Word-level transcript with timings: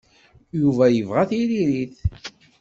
Yuba 0.61 0.85
yebɣa 0.89 1.21
tiririt. 1.29 1.97